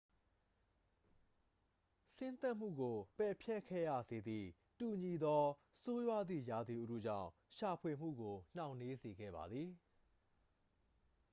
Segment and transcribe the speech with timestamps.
[2.15, 4.47] ဆင်းသက်မှုကို ပယ်ဖျက်ခဲ့ရစေသည့်
[4.79, 5.43] တူညီသော
[5.81, 9.69] ဆိုးဝါးသည့် ရာသီဥတုကြောင့် ရှာဖွေမှုကို နှောင့်နှေးစေခဲ့ပါသည်